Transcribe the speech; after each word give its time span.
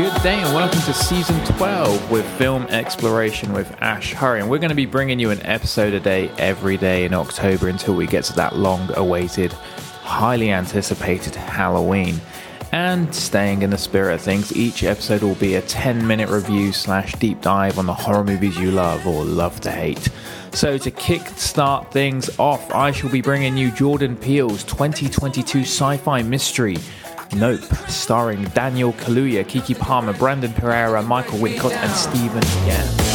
Good 0.00 0.22
day 0.22 0.40
and 0.40 0.54
welcome 0.54 0.80
to 0.80 0.94
season 0.94 1.38
12 1.44 2.10
with 2.10 2.26
film 2.38 2.64
exploration 2.68 3.52
with 3.52 3.70
Ash 3.82 4.12
Hurry. 4.12 4.40
And 4.40 4.48
we're 4.50 4.58
going 4.58 4.70
to 4.70 4.74
be 4.74 4.86
bringing 4.86 5.18
you 5.18 5.30
an 5.30 5.44
episode 5.44 5.92
a 5.92 6.00
day 6.00 6.30
every 6.38 6.76
day 6.76 7.04
in 7.04 7.12
October 7.12 7.68
until 7.68 7.94
we 7.94 8.06
get 8.06 8.24
to 8.24 8.32
that 8.34 8.56
long 8.56 8.88
awaited, 8.96 9.52
highly 9.52 10.50
anticipated 10.52 11.34
Halloween. 11.34 12.20
And 12.72 13.12
staying 13.12 13.62
in 13.62 13.70
the 13.70 13.78
spirit 13.78 14.14
of 14.14 14.20
things, 14.20 14.54
each 14.56 14.84
episode 14.84 15.22
will 15.22 15.34
be 15.34 15.56
a 15.56 15.62
10 15.62 16.06
minute 16.06 16.28
review 16.28 16.72
slash 16.72 17.14
deep 17.14 17.40
dive 17.40 17.78
on 17.78 17.86
the 17.86 17.94
horror 17.94 18.24
movies 18.24 18.56
you 18.58 18.70
love 18.70 19.06
or 19.06 19.24
love 19.24 19.60
to 19.62 19.70
hate. 19.70 20.08
So, 20.52 20.78
to 20.78 20.90
kick 20.90 21.22
start 21.36 21.92
things 21.92 22.30
off, 22.38 22.72
I 22.72 22.90
shall 22.92 23.10
be 23.10 23.22
bringing 23.22 23.56
you 23.56 23.70
Jordan 23.70 24.16
Peele's 24.16 24.64
2022 24.64 25.60
sci 25.60 25.96
fi 25.96 26.22
mystery. 26.22 26.76
Nope, 27.34 27.62
starring 27.88 28.42
Daniel 28.46 28.92
Kaluuya, 28.94 29.44
Keke 29.44 29.78
Palmer, 29.78 30.12
Brandon 30.12 30.52
Perea, 30.52 31.02
Michael 31.02 31.38
Wincott, 31.38 31.72
and 31.72 31.92
Steven 31.92 32.42
Yeun. 32.42 33.09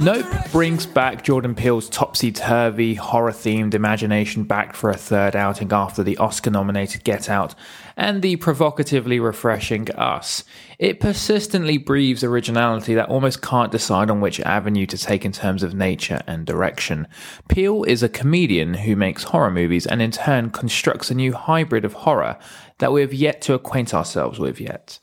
Nope 0.00 0.26
brings 0.50 0.86
back 0.86 1.22
Jordan 1.22 1.54
Peele's 1.54 1.88
topsy 1.88 2.32
turvy, 2.32 2.94
horror 2.94 3.30
themed 3.30 3.74
imagination 3.74 4.42
back 4.42 4.74
for 4.74 4.90
a 4.90 4.96
third 4.96 5.36
outing 5.36 5.72
after 5.72 6.02
the 6.02 6.16
Oscar 6.18 6.50
nominated 6.50 7.04
Get 7.04 7.30
Out 7.30 7.54
and 7.96 8.22
the 8.22 8.36
provocatively 8.36 9.20
refreshing 9.20 9.90
Us. 9.92 10.44
It 10.78 11.00
persistently 11.00 11.78
breathes 11.78 12.24
originality 12.24 12.94
that 12.94 13.08
almost 13.08 13.42
can't 13.42 13.72
decide 13.72 14.10
on 14.10 14.20
which 14.20 14.40
avenue 14.40 14.86
to 14.86 14.98
take 14.98 15.24
in 15.24 15.32
terms 15.32 15.62
of 15.62 15.74
nature 15.74 16.20
and 16.26 16.44
direction. 16.44 17.06
Peele 17.48 17.84
is 17.84 18.02
a 18.02 18.08
comedian 18.08 18.74
who 18.74 18.96
makes 18.96 19.24
horror 19.24 19.50
movies 19.50 19.86
and 19.86 20.02
in 20.02 20.10
turn 20.10 20.50
constructs 20.50 21.10
a 21.10 21.14
new 21.14 21.32
hybrid 21.32 21.84
of 21.84 21.92
horror 21.92 22.38
that 22.78 22.92
we 22.92 23.00
have 23.00 23.14
yet 23.14 23.40
to 23.40 23.54
acquaint 23.54 23.94
ourselves 23.94 24.40
with 24.40 24.60
yet. 24.60 24.98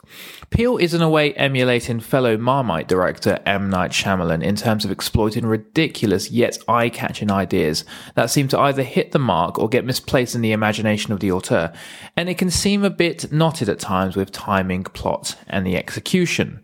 Peele 0.49 0.75
is 0.75 0.93
in 0.93 1.01
a 1.01 1.09
way 1.09 1.33
emulating 1.35 2.01
fellow 2.01 2.37
Marmite 2.37 2.89
director 2.89 3.39
M. 3.45 3.69
Night 3.69 3.91
Shyamalan 3.91 4.43
in 4.43 4.57
terms 4.57 4.83
of 4.83 4.91
exploiting 4.91 5.45
ridiculous 5.45 6.29
yet 6.29 6.57
eye-catching 6.67 7.31
ideas 7.31 7.85
that 8.15 8.29
seem 8.29 8.49
to 8.49 8.59
either 8.59 8.83
hit 8.83 9.13
the 9.13 9.19
mark 9.19 9.57
or 9.57 9.69
get 9.69 9.85
misplaced 9.85 10.35
in 10.35 10.41
the 10.41 10.51
imagination 10.51 11.13
of 11.13 11.21
the 11.21 11.31
auteur, 11.31 11.71
and 12.17 12.27
it 12.27 12.37
can 12.37 12.49
seem 12.49 12.80
a 12.83 12.89
bit 12.89 13.31
knotted 13.31 13.69
at 13.69 13.79
times 13.79 14.15
with 14.15 14.31
timing, 14.31 14.83
plot, 14.83 15.35
and 15.47 15.65
the 15.65 15.77
execution. 15.77 16.63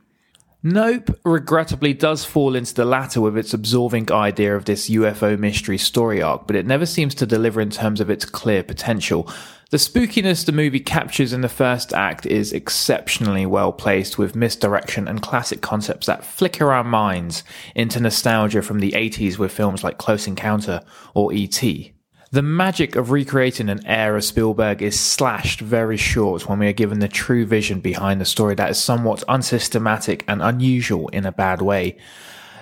Nope, 0.63 1.17
regrettably, 1.23 1.93
does 1.93 2.25
fall 2.25 2.55
into 2.55 2.73
the 2.73 2.83
latter 2.83 3.21
with 3.21 3.37
its 3.37 3.53
absorbing 3.53 4.11
idea 4.11 4.55
of 4.55 4.65
this 4.65 4.89
UFO 4.89 5.37
mystery 5.37 5.77
story 5.77 6.21
arc, 6.21 6.47
but 6.47 6.55
it 6.55 6.65
never 6.65 6.85
seems 6.85 7.13
to 7.15 7.25
deliver 7.25 7.61
in 7.61 7.69
terms 7.69 8.01
of 8.01 8.09
its 8.09 8.25
clear 8.25 8.63
potential. 8.63 9.31
The 9.69 9.77
spookiness 9.77 10.45
the 10.45 10.51
movie 10.51 10.79
captures 10.79 11.31
in 11.31 11.41
the 11.41 11.49
first 11.49 11.93
act 11.93 12.25
is 12.25 12.53
exceptionally 12.53 13.45
well 13.45 13.71
placed 13.71 14.17
with 14.17 14.35
misdirection 14.35 15.07
and 15.07 15.21
classic 15.21 15.61
concepts 15.61 16.07
that 16.07 16.25
flicker 16.25 16.71
our 16.71 16.83
minds 16.83 17.43
into 17.75 17.99
nostalgia 17.99 18.61
from 18.61 18.79
the 18.79 18.91
80s 18.91 19.37
with 19.37 19.51
films 19.51 19.83
like 19.83 19.97
Close 19.97 20.25
Encounter 20.25 20.81
or 21.13 21.31
E.T. 21.33 21.93
The 22.29 22.41
magic 22.41 22.97
of 22.97 23.11
recreating 23.11 23.69
an 23.69 23.85
era 23.85 24.21
Spielberg 24.21 24.81
is 24.81 24.99
slashed 24.99 25.61
very 25.61 25.95
short 25.95 26.49
when 26.49 26.59
we 26.59 26.67
are 26.67 26.73
given 26.73 26.99
the 26.99 27.07
true 27.07 27.45
vision 27.45 27.79
behind 27.79 28.19
the 28.19 28.25
story 28.25 28.53
that 28.55 28.69
is 28.69 28.77
somewhat 28.77 29.23
unsystematic 29.29 30.25
and 30.27 30.41
unusual 30.41 31.07
in 31.09 31.25
a 31.25 31.31
bad 31.31 31.61
way. 31.61 31.95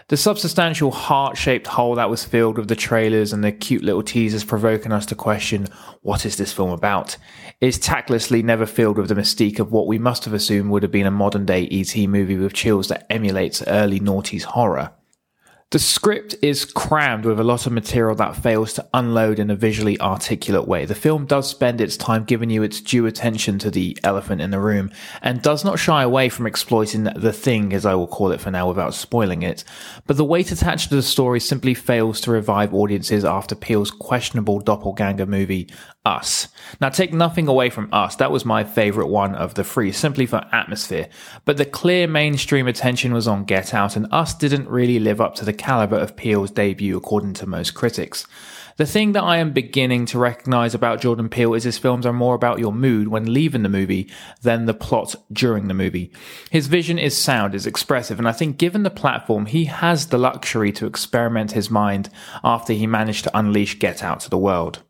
The 0.09 0.17
substantial 0.17 0.91
heart 0.91 1.35
shaped 1.35 1.65
hole 1.65 1.95
that 1.95 2.11
was 2.11 2.23
filled 2.23 2.59
with 2.59 2.67
the 2.67 2.75
trailers 2.75 3.33
and 3.33 3.43
the 3.43 3.51
cute 3.51 3.81
little 3.81 4.03
teasers 4.03 4.43
provoking 4.43 4.91
us 4.91 5.07
to 5.07 5.15
question 5.15 5.65
what 6.03 6.27
is 6.27 6.37
this 6.37 6.53
film 6.53 6.69
about 6.69 7.17
is 7.59 7.79
tactlessly 7.79 8.43
never 8.43 8.67
filled 8.67 8.99
with 8.99 9.07
the 9.07 9.15
mystique 9.15 9.57
of 9.57 9.71
what 9.71 9.87
we 9.87 9.97
must 9.97 10.25
have 10.25 10.33
assumed 10.35 10.69
would 10.69 10.83
have 10.83 10.91
been 10.91 11.07
a 11.07 11.11
modern 11.11 11.43
day 11.43 11.67
ET 11.71 11.97
movie 12.07 12.37
with 12.37 12.53
chills 12.53 12.89
that 12.89 13.07
emulates 13.09 13.63
early 13.65 13.99
noughties 13.99 14.43
horror. 14.43 14.91
The 15.71 15.79
script 15.79 16.35
is 16.43 16.63
crammed 16.63 17.25
with 17.25 17.39
a 17.39 17.43
lot 17.43 17.65
of 17.65 17.73
material 17.73 18.15
that 18.15 18.35
fails 18.35 18.73
to 18.73 18.87
unload 18.93 19.39
in 19.39 19.49
a 19.49 19.55
visually 19.55 19.99
articulate 19.99 20.67
way. 20.67 20.85
The 20.85 20.93
film 20.93 21.25
does 21.25 21.49
spend 21.49 21.81
its 21.81 21.97
time 21.97 22.23
giving 22.23 22.51
you 22.51 22.61
its 22.61 22.79
due 22.79 23.07
attention 23.07 23.57
to 23.59 23.71
the 23.71 23.97
elephant 24.03 24.41
in 24.41 24.51
the 24.51 24.59
room 24.59 24.91
and 25.23 25.41
does 25.41 25.65
not 25.65 25.79
shy 25.79 26.03
away 26.03 26.29
from 26.29 26.45
exploiting 26.45 27.05
the 27.05 27.33
thing, 27.33 27.73
as 27.73 27.83
I 27.83 27.95
will 27.95 28.07
call 28.07 28.31
it 28.31 28.39
for 28.39 28.51
now 28.51 28.67
without 28.67 28.93
spoiling 28.93 29.41
it. 29.41 29.63
But 30.05 30.17
the 30.17 30.23
weight 30.23 30.51
attached 30.51 30.89
to 30.89 30.95
the 30.95 31.01
story 31.01 31.39
simply 31.39 31.73
fails 31.73 32.21
to 32.21 32.31
revive 32.31 32.73
audiences 32.73 33.25
after 33.25 33.55
Peele's 33.55 33.91
questionable 33.91 34.59
doppelganger 34.59 35.25
movie, 35.25 35.67
Us. 36.05 36.47
Now, 36.79 36.89
take 36.89 37.11
nothing 37.11 37.47
away 37.47 37.71
from 37.71 37.89
Us. 37.91 38.15
That 38.17 38.31
was 38.31 38.45
my 38.45 38.63
favorite 38.63 39.07
one 39.07 39.33
of 39.33 39.55
the 39.55 39.63
three, 39.63 39.91
simply 39.91 40.27
for 40.27 40.47
atmosphere. 40.51 41.09
But 41.43 41.57
the 41.57 41.65
clear 41.65 42.07
mainstream 42.07 42.67
attention 42.67 43.11
was 43.11 43.27
on 43.27 43.45
Get 43.45 43.73
Out, 43.73 43.95
and 43.95 44.07
Us 44.11 44.35
didn't 44.35 44.69
really 44.69 44.99
live 44.99 45.19
up 45.19 45.33
to 45.35 45.45
the 45.45 45.54
caliber 45.55 45.97
of 45.97 46.15
Peele's 46.15 46.51
debut, 46.51 46.95
according 46.95 47.33
to 47.35 47.47
most 47.47 47.71
critics. 47.71 48.27
The 48.77 48.85
thing 48.85 49.13
that 49.13 49.23
I 49.23 49.37
am 49.37 49.53
beginning 49.53 50.05
to 50.07 50.19
recognize 50.19 50.75
about 50.75 50.99
Jordan 50.99 51.29
Peele 51.29 51.53
is 51.53 51.63
his 51.63 51.77
films 51.77 52.05
are 52.05 52.11
more 52.11 52.35
about 52.35 52.59
your 52.59 52.73
mood 52.73 53.07
when 53.07 53.33
leaving 53.33 53.63
the 53.63 53.69
movie 53.69 54.11
than 54.41 54.65
the 54.65 54.73
plot 54.73 55.15
during 55.31 55.67
the 55.67 55.73
movie. 55.73 56.11
His 56.51 56.67
vision 56.67 56.99
is 56.99 57.15
sound, 57.15 57.55
is 57.55 57.65
expressive, 57.65 58.19
and 58.19 58.27
I 58.27 58.33
think 58.33 58.57
given 58.57 58.83
the 58.83 58.89
platform, 58.89 59.45
he 59.45 59.65
has 59.65 60.07
the 60.07 60.17
luxury 60.17 60.73
to 60.73 60.87
experiment 60.87 61.53
his 61.53 61.71
mind 61.71 62.09
after 62.43 62.73
he 62.73 62.85
managed 62.85 63.23
to 63.23 63.37
unleash 63.37 63.79
Get 63.79 64.03
Out 64.03 64.19
to 64.21 64.29
the 64.29 64.37
world. 64.37 64.81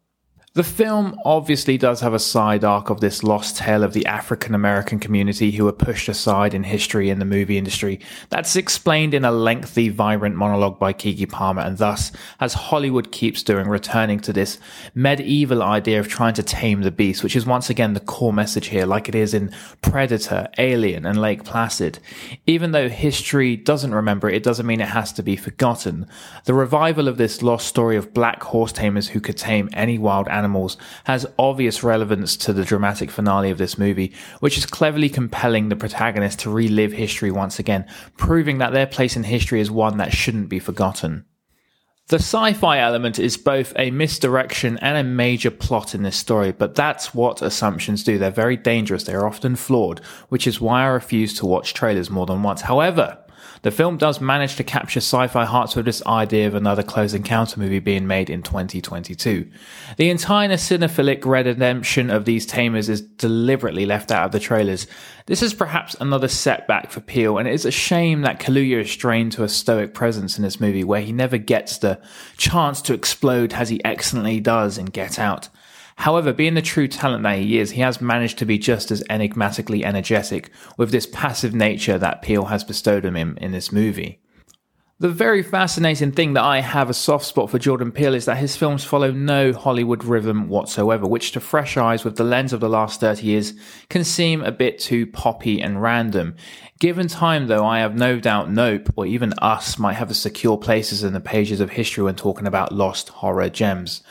The 0.56 0.64
film 0.64 1.20
obviously 1.26 1.78
does 1.78 2.00
have 2.00 2.14
a 2.14 2.20
side 2.20 2.64
arc 2.64 2.90
of 2.90 3.02
this 3.02 3.24
lost 3.24 3.58
tale 3.58 3.84
of 3.84 3.92
the 3.92 4.06
African 4.06 4.56
American 4.56 5.00
community 5.00 5.52
who 5.52 5.66
were 5.66 5.74
pushed 5.74 6.08
aside 6.08 6.54
in 6.54 6.64
history 6.64 7.10
in 7.10 7.20
the 7.20 7.26
movie 7.26 7.58
industry. 7.58 8.00
That's 8.30 8.56
explained 8.56 9.14
in 9.14 9.26
a 9.26 9.34
lengthy, 9.34 9.90
vibrant 9.90 10.38
monologue 10.38 10.80
by 10.80 10.94
Keke 10.94 11.30
Palmer, 11.30 11.62
and 11.62 11.78
thus, 11.78 12.14
as 12.40 12.54
Hollywood 12.54 13.12
keeps 13.12 13.44
doing, 13.44 13.68
returning 13.68 14.22
to 14.22 14.32
this 14.32 14.58
medieval 14.94 15.62
idea 15.62 16.00
of 16.00 16.08
trying 16.08 16.36
to 16.36 16.44
tame 16.44 16.84
the 16.84 16.90
beast, 16.90 17.22
which 17.22 17.36
is 17.36 17.46
once 17.46 17.70
again 17.70 17.94
the 17.94 18.00
core 18.00 18.32
message 18.32 18.68
here, 18.68 18.86
like 18.86 19.10
it 19.10 19.16
is 19.16 19.34
in 19.34 19.54
Predator, 19.82 20.48
Alien, 20.58 21.06
and 21.06 21.20
Lake 21.20 21.44
Placid. 21.44 22.00
Even 22.48 22.72
though 22.72 22.88
history 22.88 23.58
doesn't 23.58 23.94
remember 23.94 24.30
it, 24.30 24.36
it 24.38 24.44
doesn't 24.44 24.66
mean 24.66 24.80
it 24.80 24.88
has 24.88 25.12
to 25.12 25.22
be 25.22 25.36
forgotten. 25.36 26.08
The 26.46 26.54
revival 26.54 27.10
of 27.10 27.18
this 27.18 27.42
lost 27.42 27.68
story 27.68 27.98
of 27.98 28.14
black 28.14 28.42
horse 28.42 28.72
tamers 28.72 29.10
who 29.10 29.20
could 29.20 29.36
tame 29.36 29.68
any 29.74 29.98
wild 29.98 30.30
animal 30.30 30.45
animals 30.46 30.78
has 31.06 31.26
obvious 31.40 31.84
relevance 31.84 32.38
to 32.38 32.54
the 32.54 32.64
dramatic 32.64 33.10
finale 33.10 33.50
of 33.50 33.58
this 33.58 33.78
movie, 33.80 34.14
which 34.40 34.58
is 34.58 34.66
cleverly 34.68 35.10
compelling 35.10 35.70
the 35.70 35.76
protagonist 35.76 36.40
to 36.40 36.52
relive 36.52 36.94
history 36.94 37.32
once 37.32 37.58
again, 37.58 37.86
proving 38.16 38.60
that 38.60 38.72
their 38.72 38.86
place 38.86 39.16
in 39.16 39.24
history 39.24 39.60
is 39.60 39.72
one 39.72 39.98
that 39.98 40.14
shouldn't 40.14 40.50
be 40.50 40.60
forgotten. 40.60 41.26
The 42.08 42.18
sci 42.18 42.54
fi 42.54 42.78
element 42.78 43.18
is 43.18 43.36
both 43.36 43.74
a 43.78 43.90
misdirection 43.90 44.78
and 44.78 44.96
a 44.96 45.04
major 45.04 45.50
plot 45.50 45.96
in 45.96 46.04
this 46.04 46.16
story, 46.16 46.52
but 46.52 46.76
that's 46.76 47.16
what 47.16 47.42
assumptions 47.42 48.04
do. 48.04 48.20
They're 48.20 48.30
very 48.30 48.58
dangerous, 48.58 49.06
they're 49.06 49.26
often 49.26 49.56
flawed, 49.56 50.02
which 50.30 50.46
is 50.46 50.62
why 50.62 50.84
I 50.84 50.88
refuse 50.88 51.34
to 51.40 51.48
watch 51.48 51.74
trailers 51.74 52.12
more 52.12 52.28
than 52.28 52.44
once. 52.44 52.62
However, 52.62 53.18
the 53.62 53.72
film 53.72 53.98
does 53.98 54.22
manage 54.22 54.56
to 54.56 54.64
capture 54.64 55.00
sci-fi 55.00 55.46
hearts 55.46 55.76
with 55.76 55.86
this 55.86 56.06
idea 56.06 56.48
of 56.48 56.56
another 56.56 56.84
Close 56.84 57.14
Encounter 57.14 57.60
movie 57.60 57.80
being 57.80 58.08
made 58.08 58.30
in 58.30 58.44
2022. 58.44 59.50
The 59.98 60.10
entire 60.10 60.50
cinephilic 60.50 61.26
redemption 61.26 62.10
of 62.10 62.26
these 62.26 62.46
tamers 62.46 62.90
is 62.90 63.02
deliberately 63.02 63.86
left 63.86 64.12
out 64.12 64.26
of 64.26 64.32
the 64.32 64.40
trailers. 64.40 64.88
This 65.26 65.42
is 65.42 65.54
perhaps 65.54 65.96
another 66.00 66.28
setback 66.28 66.92
for 66.92 67.00
Peele, 67.00 67.38
and 67.38 67.48
it 67.48 67.54
is 67.54 67.66
a 67.66 67.72
shame 67.72 68.22
that 68.22 68.40
Kaluuya 68.40 68.82
is 68.82 68.92
strained 68.92 69.32
to 69.34 69.44
a 69.44 69.50
stoic 69.50 69.94
presence 69.94 70.38
in 70.38 70.44
this 70.44 70.60
movie 70.60 70.84
where 70.84 71.02
he 71.02 71.12
never 71.12 71.38
gets 71.38 71.80
the 71.80 72.00
chance 72.38 72.82
to 72.84 72.94
explode 72.94 73.54
as 73.54 73.70
he 73.70 73.84
excellently 73.84 74.40
does 74.40 74.78
in 74.78 74.86
Get 74.86 75.18
Out. 75.18 75.50
However, 75.98 76.34
being 76.34 76.54
the 76.56 76.62
true 76.62 76.88
talent 76.88 77.24
that 77.24 77.40
he 77.40 77.58
is, 77.58 77.72
he 77.72 77.82
has 77.82 78.02
managed 78.02 78.38
to 78.40 78.46
be 78.46 78.58
just 78.58 78.92
as 78.92 79.04
enigmatically 79.10 79.86
energetic 79.86 80.52
with 80.78 80.92
this 80.92 81.08
passive 81.08 81.56
nature 81.56 81.98
that 81.98 82.22
Peele 82.22 82.46
has 82.46 82.64
bestowed 82.64 83.06
on 83.06 83.16
him 83.16 83.38
in 83.42 83.52
this 83.52 83.72
movie. 83.72 84.20
The 84.98 85.10
very 85.10 85.44
fascinating 85.44 86.14
thing 86.14 86.34
that 86.34 86.44
I 86.46 86.62
have 86.62 86.90
a 86.90 86.94
soft 86.94 87.26
spot 87.26 87.50
for 87.50 87.60
Jordan 87.60 87.92
Peele 87.92 88.14
is 88.14 88.24
that 88.26 88.38
his 88.38 88.56
films 88.56 88.86
follow 88.86 89.12
no 89.12 89.52
Hollywood 89.52 90.06
rhythm 90.06 90.48
whatsoever, 90.48 91.06
which 91.06 91.34
to 91.34 91.42
fresh 91.42 91.76
eyes 91.76 92.06
with 92.06 92.16
the 92.16 92.24
lens 92.24 92.54
of 92.54 92.62
the 92.62 92.70
last 92.70 93.02
30 93.02 93.26
years 93.26 93.54
can 93.90 94.06
seem 94.06 94.42
a 94.42 94.54
bit 94.54 94.80
too 94.80 95.06
poppy 95.06 95.62
and 95.62 95.82
random. 95.82 96.36
Given 96.80 97.10
time 97.10 97.48
though, 97.48 97.66
I 97.66 97.80
have 97.80 97.98
no 97.98 98.22
doubt 98.22 98.50
Nope 98.50 98.94
or 98.96 99.06
even 99.06 99.34
Us 99.42 99.78
might 99.78 99.96
have 99.96 100.12
a 100.12 100.14
secure 100.14 100.58
places 100.58 101.04
in 101.04 101.12
the 101.12 101.20
pages 101.20 101.60
of 101.60 101.72
history 101.72 102.06
when 102.06 102.16
talking 102.16 102.48
about 102.48 102.72
lost 102.72 103.10
horror 103.10 103.50
gems. 103.50 104.02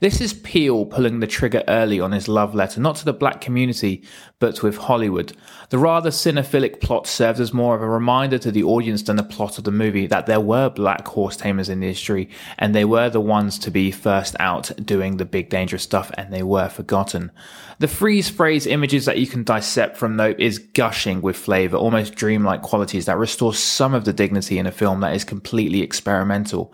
This 0.00 0.20
is 0.20 0.32
Peele 0.32 0.86
pulling 0.86 1.20
the 1.20 1.26
trigger 1.26 1.62
early 1.68 2.00
on 2.00 2.12
his 2.12 2.28
love 2.28 2.54
letter, 2.54 2.80
not 2.80 2.96
to 2.96 3.04
the 3.04 3.12
black 3.12 3.40
community, 3.40 4.02
but 4.38 4.62
with 4.62 4.76
Hollywood. 4.76 5.36
The 5.70 5.78
rather 5.78 6.10
cinephilic 6.10 6.80
plot 6.80 7.06
serves 7.06 7.40
as 7.40 7.52
more 7.52 7.74
of 7.74 7.82
a 7.82 7.88
reminder 7.88 8.38
to 8.38 8.50
the 8.50 8.64
audience 8.64 9.02
than 9.02 9.16
the 9.16 9.22
plot 9.22 9.58
of 9.58 9.64
the 9.64 9.70
movie 9.70 10.06
that 10.06 10.26
there 10.26 10.40
were 10.40 10.70
black 10.70 11.06
horse 11.08 11.36
tamers 11.36 11.68
in 11.68 11.80
the 11.80 11.86
history, 11.86 12.28
and 12.58 12.74
they 12.74 12.84
were 12.84 13.08
the 13.08 13.20
ones 13.20 13.58
to 13.60 13.70
be 13.70 13.90
first 13.90 14.36
out 14.40 14.70
doing 14.84 15.16
the 15.16 15.24
big 15.24 15.48
dangerous 15.48 15.82
stuff, 15.82 16.10
and 16.16 16.32
they 16.32 16.42
were 16.42 16.68
forgotten. 16.68 17.30
The 17.78 17.88
freeze 17.88 18.28
phrase 18.28 18.66
images 18.66 19.04
that 19.06 19.18
you 19.18 19.26
can 19.26 19.44
dissect 19.44 19.96
from 19.96 20.16
Nope 20.16 20.38
is 20.38 20.58
gushing 20.58 21.20
with 21.20 21.36
flavor, 21.36 21.76
almost 21.76 22.14
dreamlike 22.14 22.62
qualities 22.62 23.06
that 23.06 23.18
restore 23.18 23.54
some 23.54 23.94
of 23.94 24.04
the 24.04 24.12
dignity 24.12 24.58
in 24.58 24.66
a 24.66 24.72
film 24.72 25.00
that 25.00 25.14
is 25.14 25.24
completely 25.24 25.82
experimental. 25.82 26.72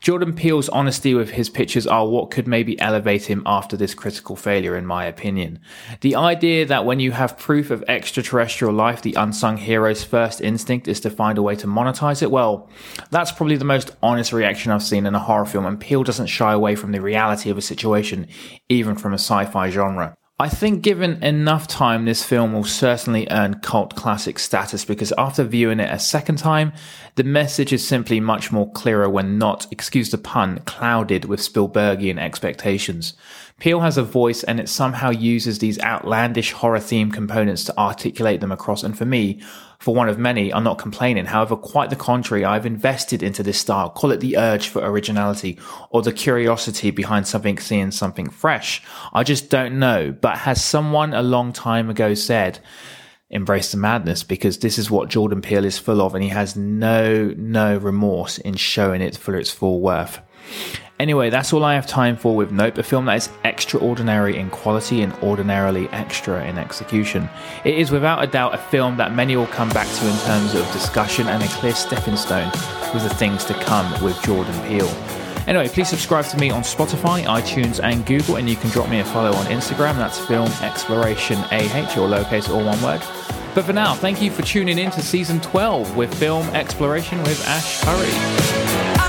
Jordan 0.00 0.32
Peele's 0.32 0.68
honesty 0.68 1.14
with 1.14 1.30
his 1.30 1.48
pictures 1.48 1.86
are 1.86 2.06
what 2.06 2.30
could 2.30 2.46
maybe 2.46 2.78
elevate 2.80 3.24
him 3.24 3.42
after 3.46 3.76
this 3.76 3.94
critical 3.94 4.36
failure, 4.36 4.76
in 4.76 4.86
my 4.86 5.04
opinion. 5.04 5.58
The 6.00 6.14
idea 6.14 6.66
that 6.66 6.84
when 6.84 7.00
you 7.00 7.12
have 7.12 7.38
proof 7.38 7.70
of 7.70 7.84
extraterrestrial 7.88 8.74
life, 8.74 9.02
the 9.02 9.14
unsung 9.14 9.56
hero's 9.56 10.04
first 10.04 10.40
instinct 10.40 10.88
is 10.88 11.00
to 11.00 11.10
find 11.10 11.38
a 11.38 11.42
way 11.42 11.56
to 11.56 11.66
monetize 11.66 12.22
it, 12.22 12.30
well, 12.30 12.68
that's 13.10 13.32
probably 13.32 13.56
the 13.56 13.64
most 13.64 13.96
honest 14.02 14.32
reaction 14.32 14.72
I've 14.72 14.82
seen 14.82 15.06
in 15.06 15.14
a 15.14 15.20
horror 15.20 15.46
film, 15.46 15.66
and 15.66 15.80
Peele 15.80 16.04
doesn't 16.04 16.26
shy 16.26 16.52
away 16.52 16.74
from 16.76 16.92
the 16.92 17.00
reality 17.00 17.50
of 17.50 17.58
a 17.58 17.62
situation, 17.62 18.28
even 18.68 18.96
from 18.96 19.12
a 19.12 19.18
sci 19.18 19.44
fi 19.46 19.70
genre. 19.70 20.17
I 20.40 20.48
think 20.48 20.82
given 20.82 21.20
enough 21.24 21.66
time, 21.66 22.04
this 22.04 22.22
film 22.22 22.52
will 22.52 22.62
certainly 22.62 23.26
earn 23.28 23.58
cult 23.58 23.96
classic 23.96 24.38
status 24.38 24.84
because 24.84 25.12
after 25.18 25.42
viewing 25.42 25.80
it 25.80 25.92
a 25.92 25.98
second 25.98 26.38
time, 26.38 26.72
the 27.16 27.24
message 27.24 27.72
is 27.72 27.84
simply 27.84 28.20
much 28.20 28.52
more 28.52 28.70
clearer 28.70 29.08
when 29.10 29.36
not, 29.36 29.66
excuse 29.72 30.12
the 30.12 30.18
pun, 30.18 30.60
clouded 30.60 31.24
with 31.24 31.40
Spielbergian 31.40 32.20
expectations. 32.20 33.14
Peele 33.58 33.80
has 33.80 33.98
a 33.98 34.04
voice 34.04 34.44
and 34.44 34.60
it 34.60 34.68
somehow 34.68 35.10
uses 35.10 35.58
these 35.58 35.80
outlandish 35.80 36.52
horror 36.52 36.78
theme 36.78 37.10
components 37.10 37.64
to 37.64 37.76
articulate 37.76 38.40
them 38.40 38.52
across. 38.52 38.84
And 38.84 38.96
for 38.96 39.06
me, 39.06 39.42
for 39.78 39.94
one 39.94 40.08
of 40.08 40.18
many, 40.18 40.52
I'm 40.52 40.64
not 40.64 40.78
complaining. 40.78 41.26
However, 41.26 41.56
quite 41.56 41.88
the 41.90 41.96
contrary, 41.96 42.44
I've 42.44 42.66
invested 42.66 43.22
into 43.22 43.44
this 43.44 43.60
style. 43.60 43.90
Call 43.90 44.10
it 44.10 44.18
the 44.18 44.36
urge 44.36 44.68
for 44.68 44.84
originality 44.84 45.58
or 45.90 46.02
the 46.02 46.12
curiosity 46.12 46.90
behind 46.90 47.28
something, 47.28 47.58
seeing 47.58 47.92
something 47.92 48.28
fresh. 48.28 48.82
I 49.12 49.22
just 49.22 49.50
don't 49.50 49.78
know. 49.78 50.10
But 50.10 50.38
has 50.38 50.64
someone 50.64 51.14
a 51.14 51.22
long 51.22 51.52
time 51.52 51.90
ago 51.90 52.14
said, 52.14 52.58
embrace 53.30 53.70
the 53.70 53.76
madness 53.76 54.24
because 54.24 54.58
this 54.58 54.78
is 54.78 54.90
what 54.90 55.10
Jordan 55.10 55.42
Peele 55.42 55.64
is 55.64 55.78
full 55.78 56.00
of 56.00 56.14
and 56.14 56.24
he 56.24 56.30
has 56.30 56.56
no, 56.56 57.34
no 57.36 57.76
remorse 57.76 58.38
in 58.38 58.54
showing 58.54 59.00
it 59.00 59.16
for 59.16 59.36
its 59.36 59.50
full 59.50 59.80
worth. 59.80 60.20
Anyway, 61.00 61.30
that's 61.30 61.52
all 61.52 61.64
I 61.64 61.74
have 61.74 61.86
time 61.86 62.16
for 62.16 62.34
with 62.34 62.50
Nope, 62.50 62.78
a 62.78 62.82
film 62.82 63.04
that 63.04 63.16
is 63.16 63.28
extraordinary 63.44 64.36
in 64.36 64.50
quality 64.50 65.02
and 65.02 65.12
ordinarily 65.22 65.88
extra 65.90 66.44
in 66.44 66.58
execution. 66.58 67.28
It 67.64 67.78
is 67.78 67.92
without 67.92 68.24
a 68.24 68.26
doubt 68.26 68.54
a 68.54 68.58
film 68.58 68.96
that 68.96 69.14
many 69.14 69.36
will 69.36 69.46
come 69.46 69.68
back 69.68 69.86
to 69.86 70.08
in 70.08 70.18
terms 70.18 70.54
of 70.54 70.70
discussion 70.72 71.28
and 71.28 71.40
a 71.40 71.46
clear 71.48 71.74
stepping 71.74 72.16
stone 72.16 72.50
with 72.92 73.04
the 73.04 73.14
things 73.14 73.44
to 73.44 73.54
come 73.54 74.02
with 74.02 74.20
Jordan 74.24 74.60
Peele. 74.66 74.88
Anyway, 75.46 75.68
please 75.68 75.88
subscribe 75.88 76.24
to 76.26 76.36
me 76.36 76.50
on 76.50 76.62
Spotify, 76.62 77.24
iTunes, 77.24 77.80
and 77.82 78.04
Google, 78.04 78.36
and 78.36 78.50
you 78.50 78.56
can 78.56 78.68
drop 78.70 78.90
me 78.90 78.98
a 78.98 79.04
follow 79.04 79.32
on 79.32 79.46
Instagram. 79.46 79.94
That's 79.94 80.18
Film 80.18 80.50
Exploration 80.62 81.38
AH, 81.38 81.94
or 81.96 82.08
lowercase, 82.08 82.50
all 82.50 82.64
one 82.64 82.82
word. 82.82 83.00
But 83.54 83.64
for 83.64 83.72
now, 83.72 83.94
thank 83.94 84.20
you 84.20 84.30
for 84.30 84.42
tuning 84.42 84.78
in 84.78 84.90
to 84.90 85.00
season 85.00 85.40
12 85.40 85.96
with 85.96 86.12
Film 86.14 86.46
Exploration 86.48 87.18
with 87.20 87.42
Ash 87.46 87.82
Curry. 87.82 89.08